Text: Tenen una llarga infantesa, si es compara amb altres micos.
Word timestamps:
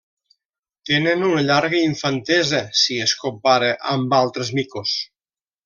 Tenen 0.89 1.25
una 1.27 1.43
llarga 1.49 1.81
infantesa, 1.89 2.63
si 2.85 2.99
es 3.05 3.15
compara 3.27 3.71
amb 3.95 4.17
altres 4.23 4.51
micos. 4.63 4.99